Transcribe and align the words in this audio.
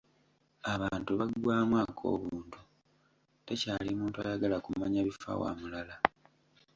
Abantu 0.73 1.11
baggwaamu 1.19 1.75
ak'obuntu, 1.83 2.59
tekyali 3.45 3.91
muntu 3.99 4.17
ayagala 4.25 4.57
kumanya 4.65 4.99
bifa 5.07 5.31
wa 5.41 5.51
mulala. 5.59 5.95